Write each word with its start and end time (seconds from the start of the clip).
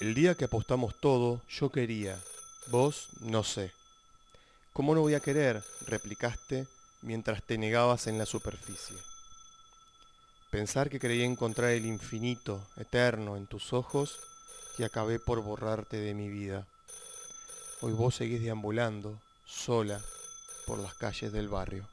El 0.00 0.14
día 0.14 0.34
que 0.34 0.46
apostamos 0.46 0.94
todo, 0.98 1.42
yo 1.50 1.70
quería, 1.70 2.18
vos 2.68 3.08
no 3.20 3.44
sé. 3.44 3.70
¿Cómo 4.72 4.94
no 4.94 5.02
voy 5.02 5.12
a 5.12 5.20
querer? 5.20 5.62
replicaste 5.86 6.66
mientras 7.02 7.42
te 7.42 7.58
negabas 7.58 8.06
en 8.06 8.16
la 8.16 8.24
superficie. 8.24 8.96
Pensar 10.50 10.88
que 10.88 10.98
creía 10.98 11.26
encontrar 11.26 11.72
el 11.72 11.84
infinito, 11.84 12.66
eterno, 12.78 13.36
en 13.36 13.46
tus 13.46 13.74
ojos 13.74 14.18
y 14.78 14.84
acabé 14.84 15.18
por 15.18 15.42
borrarte 15.42 15.98
de 15.98 16.14
mi 16.14 16.30
vida. 16.30 16.66
Hoy 17.82 17.92
vos 17.92 18.14
seguís 18.14 18.40
deambulando, 18.40 19.20
sola, 19.44 20.00
por 20.66 20.78
las 20.78 20.94
calles 20.94 21.30
del 21.30 21.48
barrio. 21.48 21.86